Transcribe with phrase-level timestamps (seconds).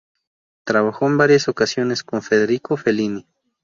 [0.63, 3.27] Trabajó en varias ocasiones con Federico Fellini.